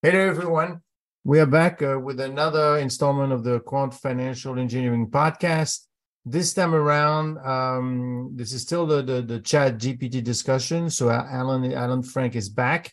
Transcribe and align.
There, 0.00 0.28
everyone. 0.28 0.82
We 1.24 1.40
are 1.40 1.46
back 1.46 1.82
uh, 1.82 1.98
with 1.98 2.20
another 2.20 2.78
installment 2.78 3.32
of 3.32 3.42
the 3.42 3.58
Quant 3.58 3.92
Financial 3.92 4.56
Engineering 4.56 5.10
Podcast. 5.10 5.86
This 6.24 6.54
time 6.54 6.72
around, 6.72 7.38
um, 7.38 8.30
this 8.36 8.52
is 8.52 8.62
still 8.62 8.86
the, 8.86 9.02
the, 9.02 9.22
the 9.22 9.40
chat 9.40 9.76
GPT 9.76 10.22
discussion. 10.22 10.88
So 10.88 11.10
Allan 11.10 11.72
Allan 11.72 12.04
Frank 12.04 12.36
is 12.36 12.48
back, 12.48 12.92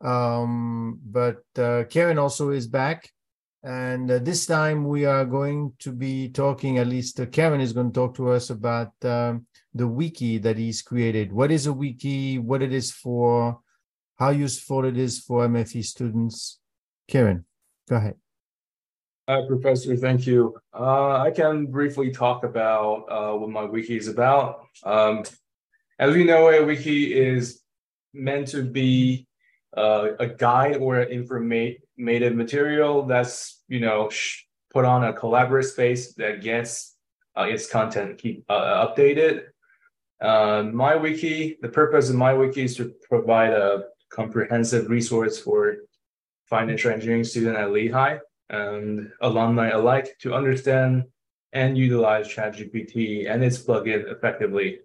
um, 0.00 0.98
but 1.04 1.42
uh, 1.58 1.84
Karen 1.90 2.18
also 2.18 2.48
is 2.48 2.66
back. 2.66 3.10
And 3.62 4.10
uh, 4.10 4.18
this 4.18 4.46
time 4.46 4.88
we 4.88 5.04
are 5.04 5.26
going 5.26 5.74
to 5.80 5.92
be 5.92 6.30
talking, 6.30 6.78
at 6.78 6.86
least 6.86 7.20
uh, 7.20 7.26
Karen 7.26 7.60
is 7.60 7.74
going 7.74 7.92
to 7.92 7.94
talk 7.94 8.14
to 8.14 8.30
us 8.30 8.48
about 8.48 8.92
um, 9.04 9.46
the 9.74 9.86
wiki 9.86 10.38
that 10.38 10.56
he's 10.56 10.80
created. 10.80 11.30
What 11.30 11.50
is 11.50 11.66
a 11.66 11.74
wiki? 11.74 12.38
What 12.38 12.62
it 12.62 12.72
is 12.72 12.90
for? 12.90 13.60
How 14.18 14.30
useful 14.30 14.84
it 14.84 14.98
is 14.98 15.20
for 15.20 15.46
MFE 15.46 15.84
students. 15.84 16.58
Karen, 17.06 17.44
go 17.88 17.96
ahead. 17.96 18.16
Hi, 19.28 19.42
Professor. 19.46 19.96
Thank 19.96 20.26
you. 20.26 20.56
Uh, 20.74 21.18
I 21.18 21.30
can 21.30 21.66
briefly 21.66 22.10
talk 22.10 22.44
about 22.44 23.04
uh, 23.08 23.32
what 23.36 23.50
my 23.50 23.64
wiki 23.64 23.96
is 23.96 24.08
about. 24.08 24.66
Um, 24.84 25.22
as 25.98 26.14
we 26.14 26.24
know, 26.24 26.48
a 26.48 26.64
wiki 26.64 27.14
is 27.14 27.62
meant 28.14 28.48
to 28.48 28.62
be 28.62 29.26
uh, 29.76 30.08
a 30.18 30.26
guide 30.26 30.76
or 30.78 31.00
an 31.00 31.12
informative 31.12 32.34
material 32.34 33.04
that's 33.04 33.62
you 33.68 33.80
know 33.80 34.10
put 34.72 34.84
on 34.84 35.04
a 35.04 35.12
collaborative 35.12 35.66
space 35.66 36.14
that 36.14 36.40
gets 36.40 36.96
uh, 37.36 37.42
its 37.42 37.68
content 37.68 38.18
keep 38.18 38.44
uh, 38.48 38.86
updated. 38.86 39.42
Uh, 40.20 40.64
my 40.72 40.96
wiki, 40.96 41.58
the 41.60 41.68
purpose 41.68 42.08
of 42.08 42.16
my 42.16 42.32
wiki 42.32 42.62
is 42.62 42.76
to 42.76 42.92
provide 43.08 43.52
a 43.52 43.84
comprehensive 44.18 44.90
resource 44.90 45.38
for 45.38 45.76
financial 46.46 46.90
engineering 46.90 47.22
students 47.22 47.58
at 47.58 47.70
Lehigh 47.70 48.18
and 48.50 49.12
alumni 49.20 49.68
alike 49.68 50.08
to 50.22 50.34
understand 50.34 51.04
and 51.52 51.78
utilize 51.78 52.26
ChatGPT 52.26 53.30
and 53.30 53.44
its 53.44 53.58
plugin 53.58 54.10
effectively. 54.10 54.80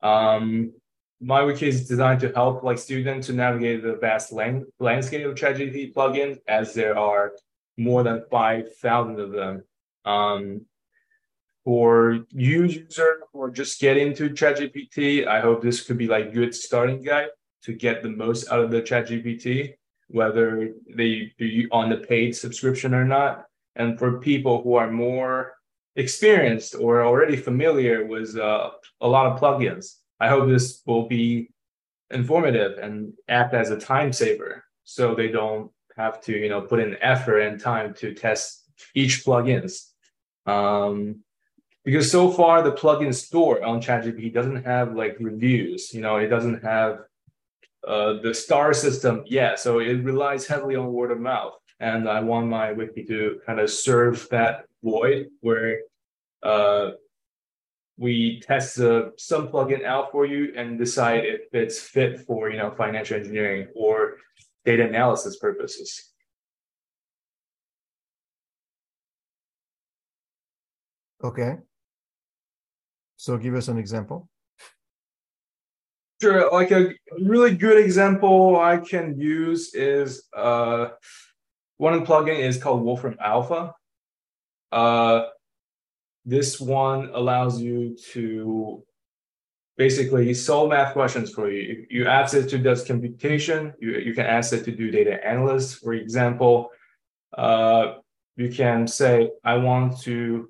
Um, 0.00 0.72
my 1.20 1.42
wiki 1.42 1.66
is 1.66 1.88
designed 1.88 2.20
to 2.20 2.32
help 2.32 2.62
like 2.62 2.78
students 2.78 3.26
to 3.26 3.32
navigate 3.32 3.82
the 3.82 3.96
vast 3.96 4.32
land- 4.32 4.66
landscape 4.78 5.26
of 5.26 5.34
ChatGPT 5.34 5.92
plugins, 5.92 6.38
as 6.46 6.72
there 6.72 6.96
are 6.96 7.32
more 7.76 8.02
than 8.04 8.22
5,000 8.30 9.18
of 9.18 9.32
them. 9.32 9.64
Um, 10.04 10.66
for 11.64 12.20
you 12.30 12.64
user 12.64 13.22
or 13.32 13.50
just 13.50 13.80
get 13.80 13.96
into 13.96 14.30
ChatGPT, 14.30 15.26
I 15.26 15.40
hope 15.40 15.62
this 15.62 15.82
could 15.84 15.98
be 15.98 16.06
like 16.06 16.32
good 16.32 16.54
starting 16.54 17.02
guide 17.02 17.30
to 17.66 17.72
get 17.72 18.02
the 18.02 18.08
most 18.08 18.50
out 18.50 18.60
of 18.60 18.70
the 18.70 18.80
chat 18.80 19.08
gpt 19.08 19.74
whether 20.08 20.70
they 20.94 21.32
be 21.36 21.66
on 21.70 21.90
the 21.90 21.96
paid 21.96 22.34
subscription 22.34 22.94
or 22.94 23.04
not 23.04 23.44
and 23.74 23.98
for 23.98 24.20
people 24.20 24.62
who 24.62 24.74
are 24.74 24.90
more 24.90 25.54
experienced 25.96 26.74
or 26.74 27.04
already 27.04 27.36
familiar 27.36 28.06
with 28.06 28.36
uh, 28.36 28.70
a 29.00 29.08
lot 29.08 29.26
of 29.26 29.40
plugins 29.40 29.96
i 30.20 30.28
hope 30.28 30.48
this 30.48 30.82
will 30.86 31.06
be 31.06 31.50
informative 32.10 32.78
and 32.78 33.12
act 33.28 33.52
as 33.52 33.70
a 33.70 33.78
time 33.78 34.12
saver 34.12 34.64
so 34.84 35.14
they 35.14 35.28
don't 35.28 35.70
have 35.96 36.20
to 36.20 36.32
you 36.32 36.48
know 36.48 36.60
put 36.60 36.80
in 36.80 36.96
effort 37.00 37.40
and 37.40 37.60
time 37.60 37.92
to 37.92 38.14
test 38.14 38.70
each 38.94 39.24
plugins 39.24 39.90
um, 40.46 41.20
because 41.86 42.10
so 42.10 42.30
far 42.30 42.62
the 42.62 42.72
plugin 42.72 43.14
store 43.14 43.64
on 43.64 43.80
ChatGPT 43.80 44.34
doesn't 44.34 44.64
have 44.64 44.94
like 44.94 45.16
reviews. 45.20 45.94
You 45.94 46.00
know, 46.00 46.16
it 46.16 46.26
doesn't 46.26 46.62
have 46.64 47.00
uh, 47.86 48.14
the 48.22 48.34
star 48.34 48.74
system, 48.74 49.22
yeah, 49.26 49.54
so 49.54 49.78
it 49.78 50.02
relies 50.04 50.46
heavily 50.46 50.76
on 50.76 50.92
word 50.92 51.12
of 51.12 51.20
mouth. 51.20 51.54
And 51.78 52.08
I 52.08 52.20
want 52.20 52.48
my 52.48 52.72
wiki 52.72 53.04
to 53.04 53.40
kind 53.46 53.60
of 53.60 53.70
serve 53.70 54.28
that 54.30 54.64
void 54.82 55.28
where 55.40 55.80
uh, 56.42 56.92
we 57.98 58.40
test 58.40 58.80
uh, 58.80 59.10
some 59.16 59.48
plugin 59.48 59.84
out 59.84 60.10
for 60.10 60.26
you 60.26 60.52
and 60.56 60.78
decide 60.78 61.24
if 61.24 61.42
it's 61.52 61.78
fit 61.80 62.20
for 62.20 62.50
you 62.50 62.56
know 62.56 62.70
financial 62.70 63.16
engineering 63.16 63.68
or 63.74 64.16
data 64.64 64.86
analysis 64.86 65.36
purposes. 65.36 66.12
Okay. 71.22 71.56
So 73.16 73.36
give 73.38 73.54
us 73.54 73.68
an 73.68 73.78
example. 73.78 74.28
Sure. 76.20 76.50
Like 76.50 76.70
a 76.70 76.94
really 77.20 77.54
good 77.54 77.78
example 77.78 78.58
I 78.58 78.78
can 78.78 79.20
use 79.20 79.74
is 79.74 80.24
uh, 80.34 80.88
one 81.76 82.06
plugin 82.06 82.38
is 82.38 82.56
called 82.56 82.82
Wolfram 82.82 83.16
Alpha. 83.20 83.74
Uh, 84.72 85.26
this 86.24 86.58
one 86.58 87.10
allows 87.12 87.60
you 87.60 87.96
to 88.12 88.82
basically 89.76 90.32
solve 90.32 90.70
math 90.70 90.94
questions 90.94 91.30
for 91.30 91.50
you. 91.50 91.86
You 91.90 92.06
ask 92.06 92.34
it 92.34 92.48
to 92.48 92.58
do 92.58 92.74
computation. 92.84 93.74
You, 93.78 93.98
you 93.98 94.14
can 94.14 94.24
ask 94.24 94.54
it 94.54 94.64
to 94.64 94.72
do 94.72 94.90
data 94.90 95.20
analysis. 95.22 95.74
For 95.74 95.92
example, 95.92 96.70
uh, 97.36 97.96
you 98.36 98.48
can 98.48 98.86
say, 98.86 99.30
I 99.44 99.56
want 99.58 100.00
to 100.02 100.48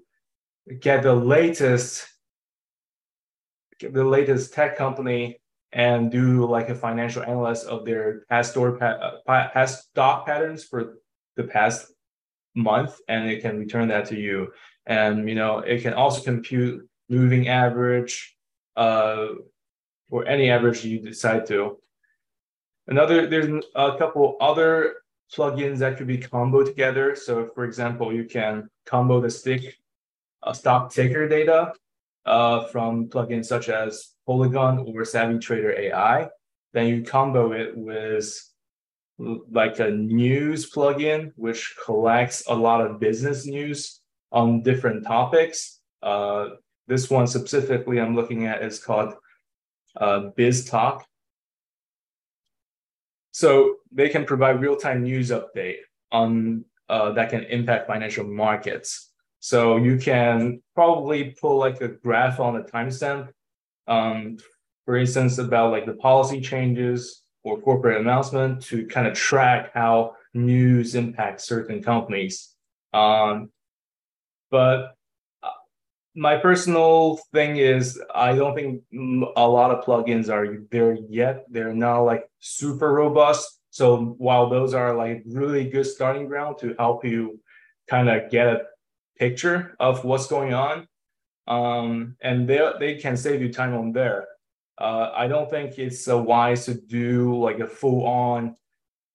get 0.80 1.02
the 1.02 1.14
latest 1.14 2.06
the 3.80 4.04
latest 4.04 4.54
tech 4.54 4.76
company 4.76 5.38
and 5.76 6.10
do 6.10 6.46
like 6.46 6.70
a 6.70 6.74
financial 6.74 7.22
analysis 7.22 7.66
of 7.66 7.84
their 7.84 8.24
past 8.30 8.52
store 8.52 8.78
pa- 8.78 9.20
uh, 9.28 9.48
past 9.52 9.88
stock 9.90 10.24
patterns 10.24 10.64
for 10.64 10.96
the 11.36 11.44
past 11.44 11.92
month 12.54 12.98
and 13.08 13.30
it 13.30 13.42
can 13.42 13.58
return 13.58 13.88
that 13.88 14.06
to 14.06 14.16
you. 14.18 14.48
And 14.86 15.28
you 15.28 15.34
know 15.34 15.58
it 15.58 15.82
can 15.82 15.92
also 15.92 16.22
compute 16.22 16.88
moving 17.10 17.48
average 17.48 18.36
uh 18.76 19.28
or 20.10 20.26
any 20.26 20.50
average 20.50 20.82
you 20.82 20.98
decide 20.98 21.44
to. 21.46 21.78
Another 22.88 23.26
there's 23.26 23.62
a 23.74 23.98
couple 23.98 24.38
other 24.40 24.94
plugins 25.36 25.78
that 25.78 25.98
could 25.98 26.06
be 26.06 26.16
combo 26.16 26.64
together. 26.64 27.14
So 27.14 27.50
for 27.54 27.64
example 27.66 28.14
you 28.14 28.24
can 28.24 28.70
combo 28.86 29.20
the 29.20 29.28
stick 29.28 29.76
uh, 30.42 30.54
stock 30.54 30.90
ticker 30.90 31.28
data 31.28 31.74
uh, 32.24 32.64
from 32.68 33.10
plugins 33.10 33.44
such 33.44 33.68
as 33.68 34.15
Polygon 34.26 34.78
or 34.78 35.04
Savvy 35.04 35.38
Trader 35.38 35.72
AI. 35.72 36.28
Then 36.72 36.88
you 36.88 37.02
combo 37.02 37.52
it 37.52 37.76
with 37.76 38.34
like 39.18 39.78
a 39.78 39.90
news 39.90 40.70
plugin, 40.70 41.32
which 41.36 41.74
collects 41.84 42.44
a 42.48 42.54
lot 42.54 42.80
of 42.80 43.00
business 43.00 43.46
news 43.46 44.00
on 44.32 44.62
different 44.62 45.04
topics. 45.06 45.80
Uh, 46.02 46.48
this 46.86 47.08
one 47.08 47.26
specifically 47.26 48.00
I'm 48.00 48.14
looking 48.14 48.46
at 48.46 48.62
is 48.62 48.78
called 48.78 49.14
uh, 49.96 50.30
BizToc. 50.36 51.02
So 53.32 53.76
they 53.92 54.08
can 54.08 54.24
provide 54.24 54.60
real-time 54.60 55.02
news 55.02 55.30
update 55.30 55.78
on 56.12 56.64
uh, 56.88 57.12
that 57.12 57.30
can 57.30 57.44
impact 57.44 57.86
financial 57.86 58.24
markets. 58.24 59.12
So 59.40 59.76
you 59.76 59.98
can 59.98 60.62
probably 60.74 61.36
pull 61.40 61.58
like 61.58 61.80
a 61.80 61.88
graph 61.88 62.40
on 62.40 62.56
a 62.56 62.62
timestamp 62.62 63.28
um, 63.86 64.38
for 64.84 64.96
instance, 64.96 65.38
about 65.38 65.72
like 65.72 65.86
the 65.86 65.94
policy 65.94 66.40
changes 66.40 67.22
or 67.42 67.60
corporate 67.60 68.00
announcement 68.00 68.62
to 68.64 68.86
kind 68.86 69.06
of 69.06 69.14
track 69.14 69.72
how 69.74 70.14
news 70.34 70.94
impacts 70.94 71.44
certain 71.44 71.82
companies. 71.82 72.54
Um, 72.92 73.50
but 74.50 74.94
uh, 75.42 75.50
my 76.14 76.36
personal 76.36 77.18
thing 77.32 77.56
is 77.56 78.00
I 78.14 78.34
don't 78.34 78.54
think 78.54 78.82
a 79.36 79.48
lot 79.48 79.70
of 79.70 79.84
plugins 79.84 80.28
are 80.28 80.64
there 80.70 80.96
yet. 81.08 81.44
They're 81.50 81.74
not 81.74 82.00
like 82.00 82.28
super 82.38 82.92
robust. 82.92 83.60
So 83.70 84.14
while 84.18 84.48
those 84.48 84.72
are 84.72 84.94
like 84.94 85.22
really 85.26 85.68
good 85.68 85.84
starting 85.86 86.26
ground 86.26 86.58
to 86.60 86.74
help 86.78 87.04
you 87.04 87.40
kind 87.88 88.08
of 88.08 88.30
get 88.30 88.46
a 88.46 88.62
picture 89.18 89.76
of 89.78 90.04
what's 90.04 90.26
going 90.26 90.54
on, 90.54 90.88
um, 91.46 92.16
and 92.20 92.48
they 92.48 92.72
they 92.78 92.94
can 92.96 93.16
save 93.16 93.40
you 93.42 93.52
time 93.52 93.74
on 93.74 93.92
there. 93.92 94.26
Uh, 94.78 95.10
I 95.14 95.26
don't 95.26 95.48
think 95.48 95.78
it's 95.78 96.06
uh, 96.08 96.18
wise 96.18 96.66
to 96.66 96.74
do 96.74 97.38
like 97.38 97.60
a 97.60 97.66
full 97.66 98.06
on 98.06 98.56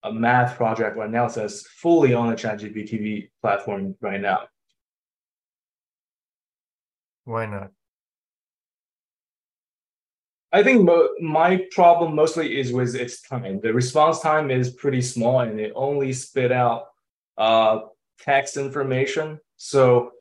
a 0.03 0.11
math 0.11 0.57
project 0.57 0.97
or 0.97 1.05
analysis 1.05 1.67
fully 1.67 2.13
on 2.13 2.29
the 2.29 2.35
ChatGPT 2.35 3.29
platform 3.41 3.95
right 4.01 4.19
now. 4.19 4.47
Why 7.25 7.45
not? 7.45 7.71
I 10.51 10.63
think 10.63 10.83
mo- 10.83 11.09
my 11.21 11.65
problem 11.71 12.15
mostly 12.15 12.59
is 12.59 12.73
with 12.73 12.95
its 12.95 13.21
time. 13.21 13.61
The 13.61 13.73
response 13.73 14.19
time 14.19 14.51
is 14.51 14.71
pretty 14.71 15.01
small 15.01 15.41
and 15.41 15.59
it 15.59 15.71
only 15.75 16.11
spit 16.11 16.51
out 16.51 16.87
uh, 17.37 17.81
text 18.19 18.57
information. 18.57 19.39
So 19.55 20.11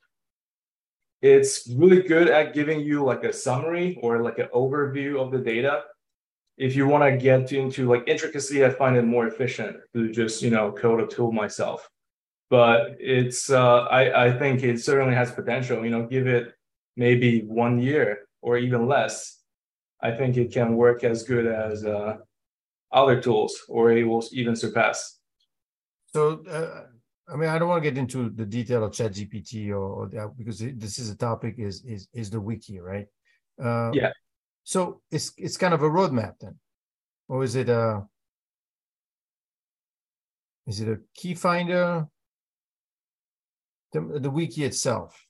it's 1.22 1.68
really 1.76 2.02
good 2.02 2.28
at 2.28 2.54
giving 2.54 2.80
you 2.80 3.04
like 3.04 3.24
a 3.24 3.32
summary 3.32 3.98
or 4.02 4.22
like 4.22 4.38
an 4.38 4.48
overview 4.54 5.20
of 5.20 5.30
the 5.32 5.38
data. 5.38 5.84
if 6.56 6.76
you 6.76 6.86
want 6.86 7.02
to 7.04 7.16
get 7.16 7.52
into 7.52 7.88
like 7.88 8.04
intricacy, 8.06 8.64
I 8.64 8.70
find 8.70 8.96
it 8.96 9.02
more 9.04 9.26
efficient 9.26 9.78
to 9.94 10.10
just 10.12 10.42
you 10.42 10.50
know 10.50 10.72
code 10.72 11.00
a 11.00 11.06
tool 11.06 11.32
myself. 11.32 11.88
But 12.50 12.96
it's 13.00 13.50
uh, 13.50 13.82
I 14.00 14.26
I 14.26 14.38
think 14.38 14.62
it 14.62 14.80
certainly 14.80 15.14
has 15.14 15.30
potential. 15.32 15.84
You 15.84 15.90
know, 15.90 16.06
give 16.06 16.26
it 16.26 16.54
maybe 16.96 17.42
one 17.46 17.80
year 17.80 18.28
or 18.42 18.58
even 18.58 18.86
less. 18.86 19.38
I 20.02 20.10
think 20.12 20.36
it 20.36 20.52
can 20.52 20.76
work 20.76 21.04
as 21.04 21.22
good 21.24 21.46
as 21.46 21.84
uh, 21.84 22.16
other 22.92 23.20
tools, 23.20 23.52
or 23.68 23.92
it 23.92 24.04
will 24.04 24.24
even 24.32 24.56
surpass. 24.56 25.18
So, 26.12 26.42
uh, 26.44 26.86
I 27.32 27.36
mean, 27.36 27.48
I 27.48 27.58
don't 27.58 27.68
want 27.68 27.82
to 27.82 27.90
get 27.90 27.98
into 27.98 28.30
the 28.30 28.44
detail 28.44 28.84
of 28.84 28.92
ChatGPT 28.92 29.70
or, 29.70 29.76
or 29.76 30.08
that 30.08 30.36
because 30.36 30.58
this 30.58 30.98
is 30.98 31.10
a 31.10 31.16
topic 31.16 31.54
is 31.58 31.84
is 31.84 32.08
is 32.12 32.30
the 32.30 32.40
wiki, 32.40 32.80
right? 32.80 33.06
Uh, 33.62 33.90
yeah. 33.92 34.12
So 34.64 35.00
it's 35.10 35.32
it's 35.36 35.56
kind 35.56 35.74
of 35.74 35.82
a 35.82 35.88
roadmap 35.88 36.34
then, 36.40 36.56
or 37.28 37.44
is 37.44 37.54
it 37.54 37.68
a 37.68 38.04
is 40.66 40.80
it 40.80 40.88
a 40.88 40.98
key 41.14 41.34
finder? 41.34 42.06
The, 43.92 44.20
the 44.20 44.30
wiki 44.30 44.64
itself. 44.64 45.26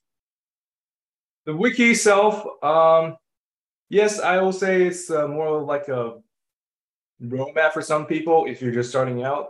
The 1.45 1.55
wiki 1.55 1.91
itself, 1.91 2.45
um, 2.61 3.17
yes, 3.89 4.19
I 4.19 4.39
will 4.39 4.53
say 4.53 4.83
it's 4.83 5.09
uh, 5.09 5.27
more 5.27 5.59
like 5.63 5.87
a 5.87 6.19
roadmap 7.23 7.73
for 7.73 7.81
some 7.81 8.05
people 8.05 8.45
if 8.47 8.61
you're 8.61 8.71
just 8.71 8.91
starting 8.91 9.23
out. 9.23 9.47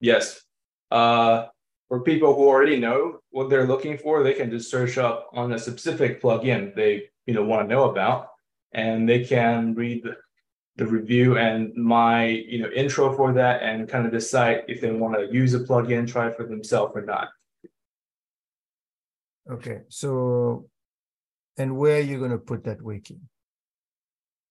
Yes. 0.00 0.42
Uh, 0.90 1.46
for 1.88 2.00
people 2.00 2.34
who 2.34 2.46
already 2.46 2.78
know 2.78 3.20
what 3.30 3.48
they're 3.48 3.66
looking 3.66 3.96
for, 3.96 4.22
they 4.22 4.34
can 4.34 4.50
just 4.50 4.70
search 4.70 4.98
up 4.98 5.30
on 5.32 5.52
a 5.52 5.58
specific 5.58 6.22
plugin 6.22 6.74
they 6.74 7.08
you 7.26 7.34
know 7.34 7.42
want 7.42 7.68
to 7.68 7.74
know 7.74 7.90
about, 7.90 8.28
and 8.72 9.08
they 9.08 9.24
can 9.24 9.74
read 9.74 10.04
the, 10.04 10.16
the 10.76 10.86
review 10.86 11.38
and 11.38 11.74
my 11.74 12.26
you 12.26 12.62
know 12.62 12.70
intro 12.70 13.16
for 13.16 13.32
that, 13.32 13.62
and 13.62 13.88
kind 13.88 14.06
of 14.06 14.12
decide 14.12 14.64
if 14.68 14.80
they 14.80 14.92
want 14.92 15.14
to 15.14 15.32
use 15.32 15.54
a 15.54 15.60
plugin, 15.60 16.06
try 16.06 16.28
it 16.28 16.36
for 16.36 16.44
themselves 16.44 16.92
or 16.94 17.02
not. 17.02 17.28
Okay, 19.50 19.80
so 19.88 20.68
and 21.56 21.76
where 21.76 21.96
are 21.96 22.00
you 22.00 22.18
going 22.18 22.30
to 22.30 22.38
put 22.38 22.64
that 22.64 22.82
wiki? 22.82 23.18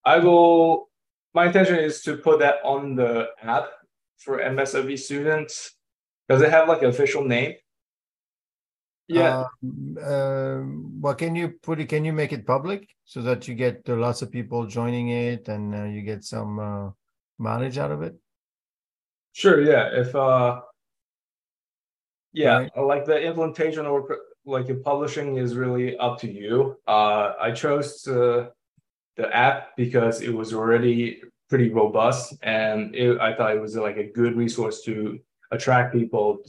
I 0.03 0.19
will. 0.19 0.89
My 1.35 1.45
intention 1.45 1.75
is 1.75 2.01
to 2.01 2.17
put 2.17 2.39
that 2.39 2.55
on 2.63 2.95
the 2.95 3.27
app 3.43 3.69
for 4.17 4.39
MSW 4.39 4.97
students 4.97 5.76
does 6.29 6.41
it 6.41 6.49
have 6.49 6.67
like 6.67 6.81
an 6.81 6.89
official 6.89 7.23
name? 7.23 7.55
Yeah. 9.07 9.45
Um, 9.63 9.97
uh, 10.01 10.61
well, 10.99 11.15
can 11.15 11.35
you 11.35 11.53
put 11.61 11.79
it? 11.79 11.87
Can 11.87 12.03
you 12.03 12.11
make 12.11 12.33
it 12.33 12.45
public 12.45 12.89
so 13.05 13.21
that 13.21 13.47
you 13.47 13.55
get 13.55 13.83
uh, 13.87 13.95
lots 13.95 14.21
of 14.21 14.31
people 14.31 14.65
joining 14.67 15.09
it 15.09 15.47
and 15.47 15.73
uh, 15.73 15.83
you 15.85 16.01
get 16.01 16.25
some 16.25 16.59
uh, 16.59 16.89
mileage 17.37 17.77
out 17.77 17.91
of 17.91 18.01
it? 18.01 18.15
Sure. 19.31 19.61
Yeah. 19.61 19.89
If 19.93 20.13
uh, 20.13 20.61
yeah, 22.33 22.57
right. 22.57 22.77
like 22.77 23.05
the 23.05 23.21
implementation 23.21 23.85
or 23.85 24.17
like 24.45 24.67
the 24.67 24.75
publishing 24.75 25.37
is 25.37 25.55
really 25.55 25.97
up 25.97 26.19
to 26.19 26.31
you. 26.31 26.77
Uh, 26.85 27.33
I 27.39 27.51
chose 27.51 28.01
the 28.03 28.51
app 29.33 29.75
because 29.77 30.21
it 30.21 30.33
was 30.33 30.53
already 30.53 31.21
pretty 31.49 31.69
robust 31.69 32.35
and 32.43 32.93
it, 32.93 33.19
I 33.19 33.33
thought 33.33 33.55
it 33.55 33.61
was 33.61 33.75
like 33.75 33.97
a 33.97 34.11
good 34.11 34.35
resource 34.35 34.81
to 34.83 35.19
attract 35.51 35.93
people 35.93 36.39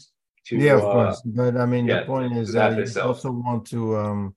to 0.46 0.56
yeah 0.56 0.74
of 0.74 0.84
uh, 0.84 0.92
course. 0.92 1.22
But 1.24 1.56
i 1.56 1.66
mean 1.66 1.86
yeah, 1.86 2.00
the 2.00 2.06
point 2.06 2.36
is 2.36 2.52
that 2.52 2.76
you 2.76 2.82
itself. 2.82 3.08
also 3.08 3.30
want 3.30 3.66
to 3.68 3.96
um 3.96 4.34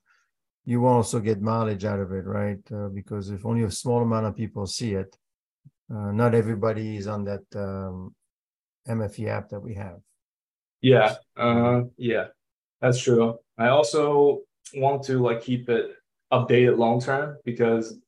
you 0.66 0.86
also 0.86 1.20
get 1.20 1.42
mileage 1.42 1.86
out 1.86 2.00
of 2.00 2.12
it 2.12 2.26
right? 2.26 2.60
Uh, 2.72 2.88
because 2.90 3.32
if 3.32 3.46
only 3.46 3.64
a 3.64 3.72
small 3.72 4.02
amount 4.04 4.28
of 4.28 4.36
people 4.36 4.68
see 4.68 4.94
it 4.94 5.16
uh, 5.94 6.12
not 6.12 6.36
everybody 6.36 6.98
is 6.98 7.08
on 7.08 7.24
that 7.26 7.44
um, 7.56 8.16
mfe 8.88 9.28
app 9.28 9.50
that 9.50 9.60
we 9.60 9.74
have. 9.76 10.00
Yeah 10.82 11.16
uh 11.38 11.82
yeah 11.98 12.28
that's 12.82 13.00
true. 13.00 13.38
I 13.58 13.68
also 13.68 14.42
want 14.74 15.04
to 15.04 15.20
like 15.20 15.42
keep 15.42 15.70
it 15.70 15.92
updated 16.34 16.78
long 16.78 17.00
term 17.00 17.38
because 17.46 18.00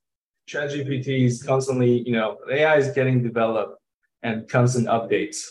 ChatGPT 0.50 1.26
is 1.26 1.44
constantly, 1.44 2.04
you 2.08 2.14
know, 2.14 2.38
AI 2.52 2.78
is 2.78 2.90
getting 2.90 3.22
developed 3.24 3.80
and 4.24 4.48
constant 4.50 4.88
updates 4.88 5.46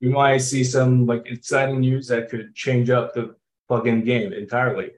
we 0.00 0.08
might 0.08 0.38
see 0.38 0.64
some 0.64 1.06
like 1.06 1.26
exciting 1.26 1.80
news 1.80 2.08
that 2.08 2.30
could 2.30 2.54
change 2.54 2.90
up 2.90 3.14
the 3.14 3.34
plugin 3.68 4.04
game 4.04 4.32
entirely. 4.32 4.90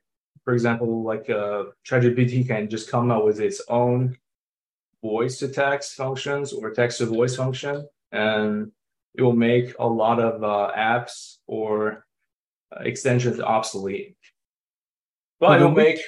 For 0.44 0.54
example, 0.54 1.02
like 1.02 1.28
uh, 1.31 1.64
ChatGPT 1.87 2.46
can 2.46 2.69
just 2.69 2.90
come 2.90 3.10
out 3.10 3.25
with 3.25 3.40
its 3.40 3.60
own 3.69 4.16
voice 5.02 5.38
to 5.38 5.49
text 5.49 5.94
functions 5.94 6.52
or 6.52 6.70
text 6.70 6.99
to 6.99 7.06
voice 7.06 7.37
function, 7.37 7.87
and 8.10 8.72
it 9.14 9.22
will 9.22 9.37
make 9.37 9.75
a 9.78 9.87
lot 9.87 10.20
of 10.20 10.43
uh, 10.43 10.72
apps 10.76 11.37
or 11.46 12.06
uh, 12.75 12.82
extensions 12.82 13.40
obsolete. 13.40 14.16
But 15.38 15.56
it'll 15.56 15.72
make 15.72 15.98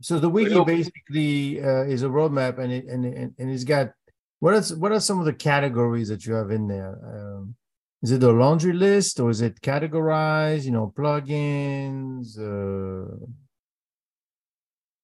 so 0.00 0.18
the 0.18 0.28
wiki 0.28 0.62
basically 0.64 1.60
uh, 1.62 1.82
is 1.82 2.02
a 2.02 2.08
roadmap, 2.08 2.58
and 2.58 2.72
it 2.72 2.86
and, 2.86 3.04
and 3.04 3.34
and 3.38 3.50
it's 3.50 3.64
got 3.64 3.92
what 4.38 4.54
is 4.54 4.74
what 4.74 4.92
are 4.92 5.00
some 5.00 5.18
of 5.18 5.24
the 5.24 5.32
categories 5.32 6.08
that 6.08 6.24
you 6.24 6.34
have 6.34 6.50
in 6.50 6.68
there? 6.68 6.98
Um, 7.04 7.56
is 8.02 8.12
it 8.12 8.22
a 8.22 8.30
laundry 8.30 8.72
list 8.72 9.18
or 9.20 9.30
is 9.30 9.40
it 9.40 9.60
categorized 9.60 10.64
you 10.64 10.70
know 10.70 10.92
plugins 10.96 12.38
uh, 12.38 13.26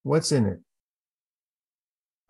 what's 0.05 0.31
in 0.31 0.45
it? 0.45 0.59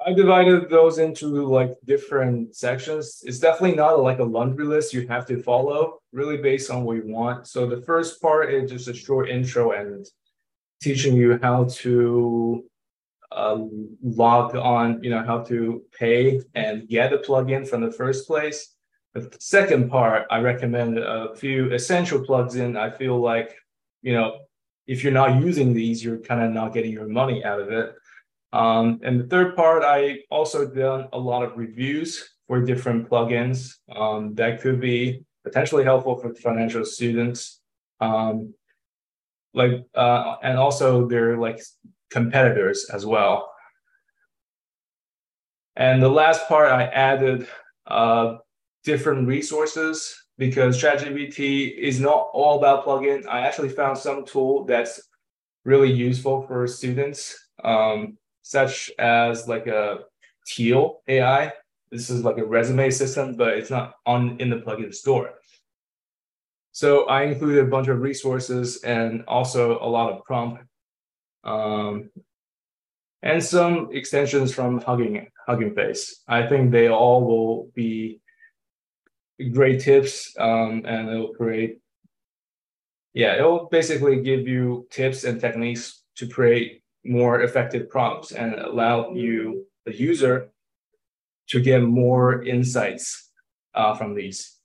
I 0.05 0.13
divided 0.13 0.69
those 0.69 0.97
into 0.99 1.27
like 1.47 1.71
different 1.85 2.55
sections. 2.55 3.21
It's 3.23 3.39
definitely 3.39 3.75
not 3.75 3.99
like 4.01 4.19
a 4.19 4.23
laundry 4.23 4.65
list 4.65 4.93
you 4.93 5.07
have 5.07 5.25
to 5.27 5.41
follow 5.41 5.99
really 6.11 6.37
based 6.37 6.69
on 6.69 6.83
what 6.83 6.97
you 6.97 7.07
want. 7.07 7.47
So 7.47 7.65
the 7.65 7.81
first 7.81 8.21
part 8.21 8.53
is 8.53 8.71
just 8.71 8.87
a 8.87 8.93
short 8.93 9.29
intro 9.29 9.71
and 9.71 10.05
teaching 10.81 11.15
you 11.15 11.39
how 11.41 11.65
to 11.69 12.65
uh, 13.31 13.57
log 14.03 14.55
on 14.55 15.03
you 15.03 15.09
know 15.09 15.23
how 15.23 15.39
to 15.39 15.83
pay 15.97 16.41
and 16.53 16.87
get 16.87 17.11
a 17.11 17.17
plugin 17.17 17.67
from 17.67 17.81
the 17.81 17.91
first 17.91 18.27
place 18.27 18.74
the 19.15 19.37
second 19.39 19.89
part, 19.89 20.27
I 20.29 20.39
recommend 20.39 20.99
a 20.99 21.33
few 21.35 21.71
essential 21.73 22.23
plugs 22.23 22.55
in. 22.55 22.75
I 22.75 22.89
feel 22.89 23.19
like, 23.19 23.55
you 24.01 24.13
know, 24.13 24.39
if 24.87 25.03
you're 25.03 25.13
not 25.13 25.41
using 25.41 25.73
these, 25.73 26.03
you're 26.03 26.19
kind 26.19 26.43
of 26.43 26.51
not 26.51 26.73
getting 26.73 26.91
your 26.91 27.07
money 27.07 27.43
out 27.43 27.59
of 27.59 27.71
it. 27.71 27.95
Um, 28.51 28.99
and 29.03 29.19
the 29.19 29.27
third 29.27 29.55
part, 29.55 29.83
I 29.83 30.19
also 30.29 30.67
done 30.67 31.07
a 31.13 31.17
lot 31.17 31.43
of 31.43 31.57
reviews 31.57 32.29
for 32.47 32.61
different 32.61 33.09
plugins 33.09 33.75
um, 33.95 34.35
that 34.35 34.61
could 34.61 34.79
be 34.79 35.23
potentially 35.43 35.83
helpful 35.83 36.17
for 36.17 36.33
financial 36.35 36.85
students. 36.85 37.61
Um, 38.01 38.53
like, 39.53 39.85
uh, 39.95 40.35
and 40.43 40.57
also 40.57 41.07
they're 41.07 41.37
like 41.37 41.61
competitors 42.09 42.89
as 42.93 43.05
well. 43.05 43.51
And 45.77 46.01
the 46.01 46.09
last 46.09 46.47
part, 46.47 46.69
I 46.71 46.83
added 46.83 47.47
uh, 47.87 48.37
different 48.85 49.27
resources 49.27 50.15
because 50.37 50.81
ChatGPT 50.81 51.77
is 51.77 51.99
not 51.99 52.29
all 52.33 52.57
about 52.57 52.85
plugin. 52.85 53.27
I 53.27 53.41
actually 53.41 53.69
found 53.69 53.97
some 53.97 54.25
tool 54.25 54.65
that's 54.65 55.01
really 55.63 55.91
useful 55.91 56.45
for 56.47 56.67
students, 56.67 57.49
um, 57.63 58.17
such 58.43 58.91
as 58.99 59.47
like 59.47 59.67
a 59.67 59.99
Teal 60.47 61.01
AI. 61.07 61.51
This 61.91 62.09
is 62.09 62.23
like 62.23 62.37
a 62.37 62.45
resume 62.45 62.89
system, 62.91 63.35
but 63.35 63.57
it's 63.57 63.71
not 63.71 63.93
on 64.05 64.39
in 64.39 64.49
the 64.49 64.57
plugin 64.57 64.93
store. 64.93 65.31
So 66.71 67.05
I 67.05 67.23
included 67.23 67.65
a 67.65 67.69
bunch 67.69 67.87
of 67.87 68.01
resources 68.01 68.83
and 68.83 69.23
also 69.27 69.79
a 69.79 69.87
lot 69.87 70.11
of 70.11 70.23
prompt 70.25 70.61
um, 71.45 72.09
and 73.23 73.41
some 73.41 73.89
extensions 73.91 74.53
from 74.53 74.81
Hugging 74.81 75.27
Hugging 75.47 75.73
Face. 75.73 76.21
I 76.27 76.45
think 76.47 76.71
they 76.71 76.89
all 76.89 77.23
will 77.23 77.71
be 77.73 78.19
great 79.53 79.81
tips 79.81 80.33
um, 80.39 80.83
and 80.85 81.09
it'll 81.09 81.33
create 81.33 81.79
yeah 83.13 83.35
it'll 83.35 83.65
basically 83.65 84.21
give 84.21 84.47
you 84.47 84.87
tips 84.89 85.23
and 85.23 85.41
techniques 85.41 86.03
to 86.15 86.27
create 86.27 86.81
more 87.03 87.41
effective 87.41 87.89
prompts 87.89 88.31
and 88.31 88.55
allow 88.55 89.11
you 89.11 89.65
the 89.85 89.95
user 89.95 90.49
to 91.47 91.61
get 91.61 91.81
more 91.81 92.43
insights 92.43 93.31
uh, 93.75 93.93
from 93.93 94.15
these. 94.15 94.57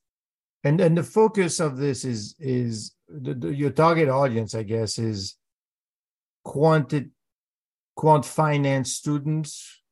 And 0.65 0.81
and 0.81 0.97
the 0.97 1.03
focus 1.03 1.61
of 1.61 1.77
this 1.77 2.05
is 2.05 2.35
is 2.39 2.93
the, 3.09 3.35
the, 3.35 3.49
your 3.55 3.71
target 3.71 4.09
audience 4.09 4.55
i 4.55 4.62
guess 4.62 4.99
is 4.99 5.37
quanti 6.45 7.09
quant 7.97 8.25
finance 8.25 8.93
students 8.93 9.83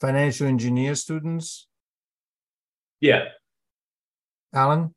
financial 0.00 0.46
engineer 0.46 0.94
students 0.94 1.66
yeah. 3.00 3.24
Allan? 4.54 4.94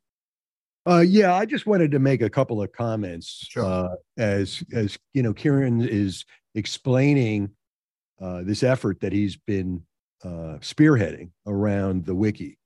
Uh, 0.87 1.03
yeah, 1.05 1.33
I 1.33 1.45
just 1.45 1.67
wanted 1.67 1.91
to 1.91 1.99
make 1.99 2.21
a 2.21 2.29
couple 2.29 2.61
of 2.61 2.71
comments 2.71 3.45
sure. 3.49 3.63
uh, 3.63 3.89
as 4.17 4.63
as 4.73 4.97
you 5.13 5.21
know, 5.21 5.33
Kirin 5.33 5.85
is 5.87 6.25
explaining 6.55 7.51
uh, 8.21 8.41
this 8.43 8.63
effort 8.63 8.99
that 9.01 9.13
he's 9.13 9.35
been 9.35 9.83
uh, 10.23 10.57
spearheading 10.61 11.31
around 11.45 12.05
the 12.05 12.15
wiki. 12.15 12.57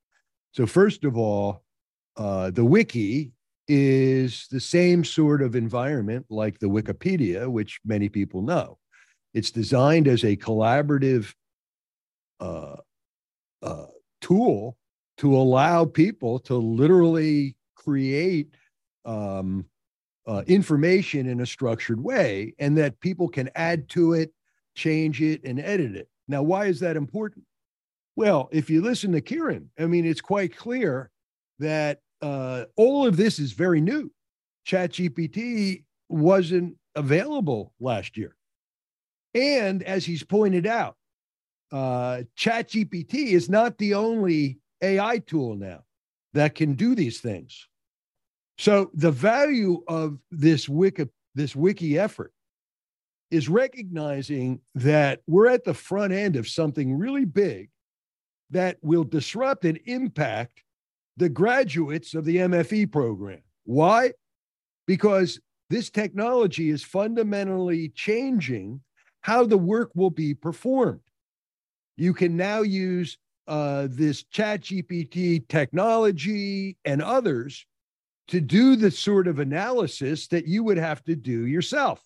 So, 0.52 0.66
first 0.66 1.04
of 1.04 1.18
all, 1.18 1.64
uh, 2.16 2.52
the 2.52 2.64
wiki 2.64 3.32
is 3.68 4.48
the 4.52 4.60
same 4.60 5.04
sort 5.04 5.42
of 5.42 5.56
environment 5.56 6.26
like 6.30 6.60
the 6.60 6.68
Wikipedia, 6.68 7.48
which 7.48 7.80
many 7.86 8.10
people 8.10 8.42
know. 8.42 8.78
It's 9.34 9.52
designed 9.52 10.08
as 10.08 10.24
a 10.24 10.36
collaborative 10.36 11.34
uh, 12.40 12.76
uh, 13.62 13.86
tool 14.22 14.78
to 15.18 15.36
allow 15.36 15.86
people 15.86 16.40
to 16.40 16.56
literally 16.56 17.56
create 17.76 18.56
um, 19.06 19.66
uh, 20.28 20.44
information 20.48 21.28
in 21.28 21.42
a 21.42 21.46
structured 21.46 22.02
way 22.02 22.54
and 22.60 22.78
that 22.78 23.00
people 23.00 23.28
can 23.28 23.50
add 23.56 23.90
to 23.90 24.14
it, 24.14 24.34
change 24.76 25.22
it, 25.22 25.44
and 25.44 25.60
edit 25.60 25.96
it. 25.96 26.08
Now, 26.28 26.42
why 26.42 26.66
is 26.66 26.80
that 26.80 26.96
important? 26.96 27.46
Well, 28.16 28.50
if 28.52 28.70
you 28.70 28.82
listen 28.82 29.12
to 29.14 29.22
Kirin, 29.22 29.66
I 29.78 29.86
mean, 29.86 30.06
it's 30.06 30.22
quite 30.22 30.56
clear 30.56 31.10
that 31.60 32.00
uh, 32.22 32.66
all 32.78 33.06
of 33.06 33.18
this 33.18 33.40
is 33.40 33.52
very 33.52 33.82
new. 33.82 34.12
ChatGPT 34.68 35.84
wasn't 36.10 36.78
available 36.96 37.74
last 37.80 38.18
year. 38.18 38.36
And 39.34 39.84
as 39.84 40.06
he's 40.06 40.24
pointed 40.24 40.68
out, 40.68 40.96
uh, 41.72 42.22
ChatGPT 42.38 43.32
is 43.32 43.50
not 43.50 43.78
the 43.78 43.96
only 43.96 44.60
AI 44.84 45.20
tool 45.20 45.56
now 45.56 45.84
that 46.34 46.56
can 46.56 46.74
do 46.74 46.94
these 46.94 47.22
things. 47.22 47.68
So 48.58 48.92
the 48.94 49.12
value 49.12 49.84
of 49.88 50.20
this 50.30 50.70
wiki, 50.70 51.06
this 51.34 51.56
wiki 51.56 51.98
effort 51.98 52.34
is 53.32 53.50
recognizing 53.50 54.60
that 54.76 55.22
we're 55.26 55.48
at 55.48 55.64
the 55.64 55.74
front 55.74 56.14
end 56.14 56.36
of 56.36 56.48
something 56.48 56.96
really 56.98 57.26
big 57.26 57.70
that 58.52 58.78
will 58.84 59.04
disrupt 59.04 59.66
and 59.66 59.80
impact 59.86 60.64
the 61.18 61.30
graduates 61.30 62.14
of 62.14 62.26
the 62.26 62.38
MFE 62.38 62.92
program. 62.92 63.42
Why? 63.66 64.12
Because 64.86 65.40
this 65.70 65.90
technology 65.90 66.70
is 66.70 66.84
fundamentally 66.84 67.90
changing 67.90 68.82
how 69.22 69.46
the 69.46 69.58
work 69.58 69.90
will 69.96 70.12
be 70.12 70.34
performed. 70.34 71.00
You 71.98 72.14
can 72.14 72.36
now 72.36 72.62
use 72.62 73.18
uh, 73.48 73.88
this 73.90 74.24
chat 74.24 74.62
GPT 74.62 75.48
technology 75.48 76.78
and 76.86 77.02
others 77.02 77.66
to 78.30 78.40
do 78.40 78.76
the 78.76 78.92
sort 78.92 79.28
of 79.28 79.40
analysis 79.40 80.28
that 80.28 80.48
you 80.48 80.64
would 80.64 80.78
have 80.78 81.04
to 81.04 81.16
do 81.16 81.46
yourself 81.46 82.02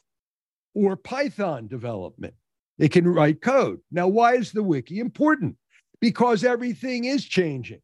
or 0.74 0.96
Python 0.96 1.68
development. 1.68 2.34
It 2.80 2.92
can 2.92 3.08
write 3.08 3.42
code. 3.42 3.80
Now, 3.92 4.08
why 4.08 4.36
is 4.36 4.52
the 4.52 4.64
wiki 4.64 5.00
important? 5.00 5.56
Because 6.00 6.44
everything 6.44 7.06
is 7.06 7.26
changing. 7.26 7.82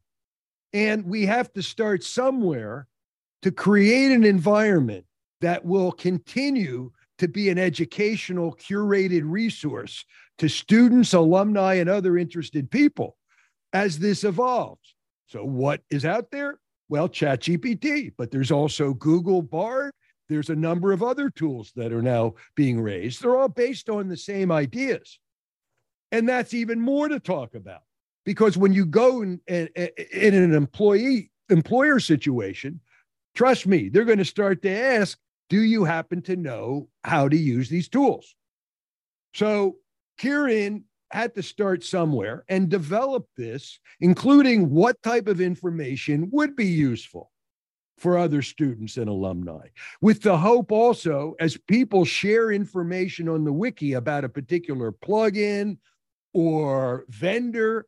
And 0.72 1.04
we 1.04 1.26
have 1.26 1.52
to 1.52 1.62
start 1.62 2.02
somewhere 2.02 2.88
to 3.42 3.50
create 3.50 4.12
an 4.12 4.24
environment 4.24 5.04
that 5.40 5.64
will 5.64 5.92
continue 5.92 6.90
to 7.18 7.28
be 7.28 7.48
an 7.48 7.58
educational, 7.58 8.54
curated 8.56 9.22
resource 9.24 10.04
to 10.38 10.48
students, 10.48 11.12
alumni, 11.12 11.74
and 11.74 11.88
other 11.88 12.16
interested 12.16 12.70
people 12.70 13.16
as 13.74 13.98
this 13.98 14.24
evolves. 14.24 14.94
So, 15.26 15.44
what 15.44 15.82
is 15.90 16.06
out 16.06 16.30
there? 16.30 16.58
Well, 16.88 17.08
ChatGPT, 17.08 18.12
but 18.16 18.30
there's 18.30 18.52
also 18.52 18.94
Google 18.94 19.42
Bard. 19.42 19.92
There's 20.28 20.48
a 20.48 20.56
number 20.56 20.92
of 20.92 21.02
other 21.02 21.28
tools 21.28 21.72
that 21.76 21.92
are 21.92 22.02
now 22.02 22.34
being 22.54 22.80
raised. 22.80 23.20
They're 23.20 23.36
all 23.36 23.48
based 23.48 23.90
on 23.90 24.08
the 24.08 24.16
same 24.16 24.50
ideas. 24.50 25.18
And 26.12 26.28
that's 26.28 26.54
even 26.54 26.80
more 26.80 27.08
to 27.08 27.18
talk 27.18 27.54
about 27.54 27.82
because 28.24 28.56
when 28.56 28.72
you 28.72 28.86
go 28.86 29.22
in, 29.22 29.40
in, 29.48 29.68
in 30.12 30.34
an 30.34 30.54
employee 30.54 31.30
employer 31.50 31.98
situation, 32.00 32.80
trust 33.34 33.66
me, 33.66 33.88
they're 33.88 34.04
going 34.04 34.18
to 34.18 34.24
start 34.24 34.62
to 34.62 34.70
ask, 34.70 35.18
do 35.50 35.60
you 35.60 35.84
happen 35.84 36.22
to 36.22 36.36
know 36.36 36.88
how 37.02 37.28
to 37.28 37.36
use 37.36 37.68
these 37.68 37.88
tools? 37.88 38.34
So 39.34 39.76
Kirin 40.18 40.84
had 41.14 41.34
to 41.36 41.42
start 41.42 41.84
somewhere 41.84 42.44
and 42.48 42.68
develop 42.68 43.26
this, 43.36 43.78
including 44.00 44.70
what 44.70 45.00
type 45.02 45.28
of 45.28 45.40
information 45.40 46.28
would 46.32 46.56
be 46.56 46.66
useful 46.66 47.30
for 47.98 48.18
other 48.18 48.42
students 48.42 48.96
and 48.96 49.08
alumni, 49.08 49.68
with 50.00 50.20
the 50.20 50.36
hope 50.36 50.72
also 50.72 51.36
as 51.38 51.56
people 51.68 52.04
share 52.04 52.50
information 52.50 53.28
on 53.28 53.44
the 53.44 53.52
wiki 53.52 53.92
about 53.92 54.24
a 54.24 54.28
particular 54.28 54.90
plugin 54.90 55.78
or 56.32 57.04
vendor 57.08 57.86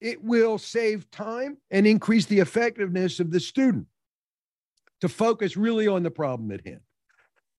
it 0.00 0.22
will 0.22 0.58
save 0.58 1.10
time 1.10 1.58
and 1.70 1.86
increase 1.86 2.26
the 2.26 2.38
effectiveness 2.38 3.18
of 3.18 3.32
the 3.32 3.40
student 3.40 3.86
to 5.00 5.08
focus 5.08 5.56
really 5.56 5.88
on 5.88 6.02
the 6.02 6.10
problem 6.10 6.52
at 6.52 6.64
hand. 6.64 6.80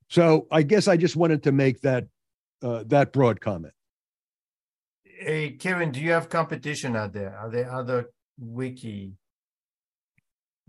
So 0.10 0.48
I 0.52 0.64
guess 0.64 0.88
I 0.88 0.98
just 0.98 1.18
wanted 1.18 1.44
to 1.44 1.52
make 1.52 1.82
that 1.82 2.08
uh, 2.62 2.84
that 2.88 3.14
broad 3.14 3.40
comment. 3.40 3.74
Hey, 5.20 5.52
Kevin, 5.52 5.92
do 5.92 6.00
you 6.00 6.12
have 6.12 6.30
competition 6.30 6.96
out 6.96 7.12
there? 7.12 7.36
Are 7.38 7.50
there 7.50 7.70
other 7.70 8.10
wiki 8.38 9.14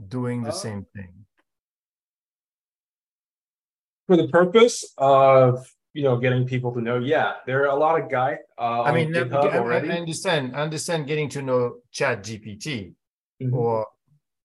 doing 0.08 0.42
the 0.42 0.48
uh, 0.48 0.52
same 0.52 0.86
thing? 0.94 1.12
For 4.08 4.16
the 4.16 4.26
purpose 4.26 4.92
of 4.98 5.64
you 5.92 6.04
know, 6.04 6.16
getting 6.16 6.46
people 6.46 6.72
to 6.74 6.80
know. 6.80 6.98
Yeah, 6.98 7.34
there 7.46 7.62
are 7.62 7.76
a 7.76 7.76
lot 7.76 8.00
of 8.00 8.10
guy. 8.10 8.38
Uh, 8.58 8.82
I 8.82 8.92
mean, 8.92 9.16
I, 9.16 9.22
I, 9.22 9.78
understand. 9.98 10.54
I 10.54 10.60
understand 10.62 11.06
getting 11.06 11.28
to 11.30 11.42
know 11.42 11.76
Chat 11.90 12.22
GPT, 12.22 12.94
mm-hmm. 13.42 13.54
or 13.54 13.86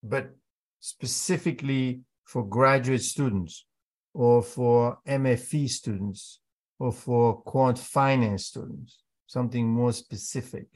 but 0.04 0.32
specifically 0.80 2.02
for 2.24 2.46
graduate 2.46 3.04
students, 3.04 3.66
or 4.14 4.42
for 4.42 4.98
MFE 5.08 5.70
students, 5.70 6.40
or 6.80 6.92
for 6.92 7.42
quant 7.42 7.78
finance 7.78 8.48
students, 8.48 9.04
something 9.28 9.68
more 9.68 9.92
specific. 9.92 10.68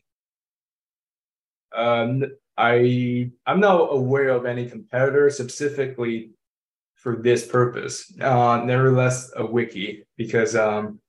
Um, 1.75 2.25
I 2.57 3.31
I'm 3.45 3.59
not 3.59 3.89
aware 3.91 4.29
of 4.29 4.45
any 4.45 4.69
competitor 4.69 5.29
specifically 5.29 6.31
for 6.95 7.15
this 7.15 7.47
purpose. 7.47 8.11
Uh, 8.19 8.61
nevertheless, 8.65 9.31
a 9.35 9.45
wiki 9.45 10.03
because 10.17 10.55
um, 10.55 10.99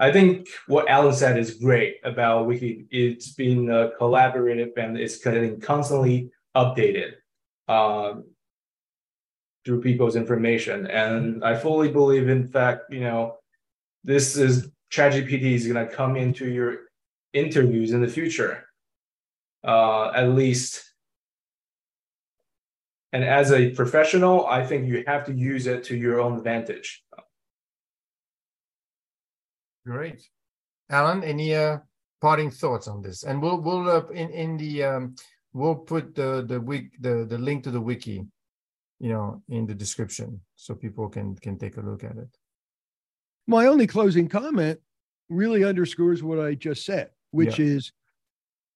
I 0.00 0.12
think 0.12 0.48
what 0.66 0.88
Allan 0.88 1.14
said 1.14 1.38
is 1.38 1.54
great 1.54 1.96
about 2.04 2.46
wiki. 2.46 2.86
It's 2.90 3.32
been 3.32 3.70
uh, 3.70 3.90
collaborative 4.00 4.76
and 4.76 4.98
it's 4.98 5.18
getting 5.18 5.60
constantly 5.60 6.30
updated 6.56 7.12
uh, 7.68 8.14
through 9.64 9.80
people's 9.80 10.16
information. 10.16 10.86
And 10.86 11.44
I 11.44 11.56
fully 11.56 11.90
believe, 11.90 12.28
in 12.28 12.46
fact, 12.46 12.84
you 12.90 13.00
know, 13.00 13.36
this 14.04 14.36
is 14.36 14.70
ChatGPT 14.92 15.54
is 15.54 15.66
going 15.66 15.86
to 15.86 15.92
come 15.92 16.16
into 16.16 16.48
your 16.48 16.85
interviews 17.36 17.92
in 17.92 18.00
the 18.00 18.08
future. 18.08 18.64
Uh, 19.64 20.12
at 20.14 20.28
least 20.30 20.86
and 23.16 23.24
as 23.24 23.50
a 23.50 23.70
professional, 23.70 24.46
I 24.46 24.66
think 24.66 24.86
you 24.86 25.02
have 25.06 25.24
to 25.24 25.32
use 25.32 25.66
it 25.66 25.84
to 25.84 25.96
your 25.96 26.20
own 26.20 26.36
advantage. 26.36 27.02
Great, 29.86 30.20
Allan. 30.90 31.24
Any 31.24 31.54
uh, 31.54 31.78
parting 32.20 32.50
thoughts 32.50 32.88
on 32.88 33.00
this? 33.00 33.22
And 33.22 33.40
we'll 33.40 33.60
we'll 33.60 33.88
uh, 33.88 34.06
in 34.08 34.28
in 34.30 34.56
the 34.58 34.84
um, 34.84 35.14
we'll 35.54 35.76
put 35.76 36.14
the 36.14 36.44
the 36.46 36.60
week 36.60 37.00
the 37.00 37.24
the 37.24 37.38
link 37.38 37.64
to 37.64 37.70
the 37.70 37.80
wiki, 37.80 38.26
you 38.98 39.08
know, 39.08 39.42
in 39.48 39.64
the 39.66 39.74
description 39.74 40.40
so 40.56 40.74
people 40.74 41.08
can 41.08 41.36
can 41.36 41.56
take 41.56 41.78
a 41.78 41.86
look 41.88 42.04
at 42.04 42.16
it. 42.18 42.36
My 43.46 43.66
only 43.66 43.86
closing 43.86 44.28
comment 44.28 44.78
really 45.30 45.64
underscores 45.64 46.22
what 46.22 46.38
I 46.38 46.54
just 46.54 46.84
said, 46.84 47.10
which 47.30 47.58
yeah. 47.58 47.66
is 47.66 47.92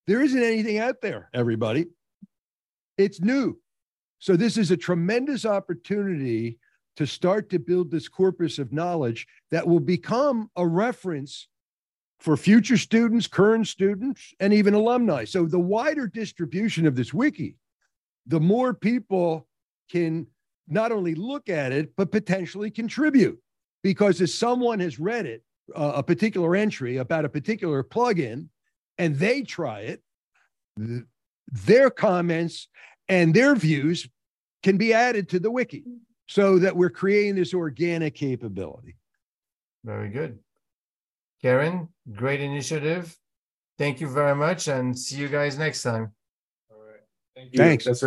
there 0.07 0.23
isn't 0.23 0.43
anything 0.43 0.79
out 0.79 1.01
there. 1.01 1.29
Everybody, 1.33 1.87
it's 2.99 3.21
new. 3.21 3.59
So, 4.19 4.37
this 4.37 4.59
is 4.59 4.71
a 4.71 4.77
tremendous 4.77 5.47
opportunity 5.47 6.59
to 6.97 7.07
start 7.07 7.49
to 7.51 7.59
build 7.59 7.91
this 7.91 8.09
corpus 8.09 8.59
of 8.59 8.73
knowledge 8.73 9.27
that 9.51 9.67
will 9.67 9.81
become 9.81 10.51
a 10.57 10.67
reference 10.67 11.49
for 12.19 12.37
future 12.37 12.77
students, 12.77 13.27
current 13.27 13.67
students, 13.67 14.35
and 14.41 14.53
even 14.53 14.75
alumni. 14.75 15.25
So, 15.25 15.47
the 15.47 15.59
wider 15.59 16.07
distribution 16.07 16.87
of 16.87 16.97
this 16.97 17.15
wiki, 17.15 17.57
the 18.27 18.41
more 18.41 18.75
people 18.75 19.47
can 19.91 20.27
not 20.69 20.93
only 20.93 21.15
look 21.15 21.49
at 21.49 21.73
it, 21.73 21.95
but 21.97 22.13
potentially 22.13 22.71
contribute. 22.71 23.39
Because 23.83 24.21
if 24.21 24.31
someone 24.31 24.81
has 24.81 25.01
read 25.01 25.25
it, 25.25 25.43
uh, 25.75 25.93
a 25.97 26.03
particular 26.03 26.57
entry 26.57 26.97
about 26.99 27.25
a 27.25 27.29
particular 27.29 27.83
plugin, 27.83 28.49
and 28.99 29.17
they 29.17 29.43
try 29.43 29.81
it, 29.81 30.03
th- 30.79 31.03
their 31.67 31.91
comments 31.91 32.69
and 33.09 33.35
their 33.35 33.55
views 33.55 34.09
can 34.63 34.77
be 34.77 34.93
added 34.93 35.29
to 35.31 35.41
the 35.41 35.51
wiki 35.51 35.85
so 36.29 36.59
that 36.61 36.77
we're 36.77 36.91
creating 36.91 37.35
this 37.35 37.53
organic 37.53 38.15
capability. 38.15 38.97
Very 39.85 40.11
good. 40.11 40.39
Karen, 41.43 41.89
great 42.13 42.41
initiative. 42.41 43.17
Thank 43.79 44.01
you 44.01 44.09
very 44.09 44.37
much 44.37 44.69
and 44.69 44.97
see 44.97 45.17
you 45.17 45.29
guys 45.29 45.59
next 45.59 45.83
time. 45.83 46.13
All 46.71 46.79
right. 46.79 47.01
Thank 47.35 47.53
you. 47.53 47.59
Thanks. 47.59 47.85
That's 47.87 47.99